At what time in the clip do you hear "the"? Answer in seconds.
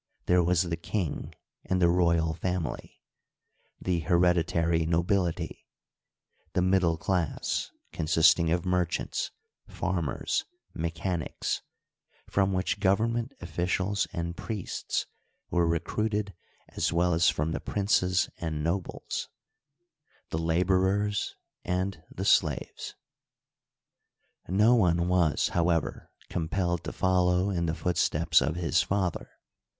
0.63-0.77, 1.79-1.87, 3.79-3.99, 6.53-6.61, 17.51-17.59, 20.31-20.39, 22.09-22.25, 27.67-27.75